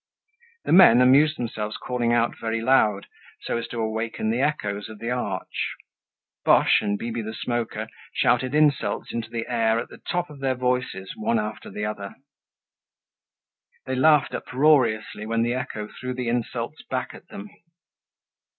The 0.65 0.71
men 0.71 0.99
amused 0.99 1.37
themselves 1.37 1.75
with 1.79 1.87
calling 1.87 2.11
out 2.11 2.35
very 2.35 2.59
loud, 2.59 3.05
so 3.43 3.57
as 3.59 3.67
to 3.67 3.79
awaken 3.79 4.31
the 4.31 4.41
echoes 4.41 4.89
of 4.89 4.97
the 4.97 5.11
arch. 5.11 5.75
Boche 6.43 6.81
and 6.81 6.97
Bibi 6.97 7.21
the 7.21 7.35
Smoker 7.35 7.87
shouted 8.11 8.55
insults 8.55 9.13
into 9.13 9.29
the 9.29 9.45
air 9.47 9.77
at 9.77 9.89
the 9.89 9.99
top 9.99 10.31
of 10.31 10.39
their 10.39 10.55
voices, 10.55 11.13
one 11.15 11.37
after 11.37 11.69
the 11.69 11.85
other. 11.85 12.15
They 13.85 13.93
laughed 13.93 14.33
uproariously 14.33 15.27
when 15.27 15.43
the 15.43 15.53
echo 15.53 15.87
threw 15.87 16.15
the 16.15 16.29
insults 16.29 16.81
back 16.89 17.13
at 17.13 17.27
them. 17.27 17.51